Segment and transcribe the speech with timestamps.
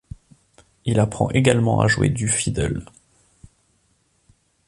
[0.85, 2.83] Il apprend également à jouer du fiddle.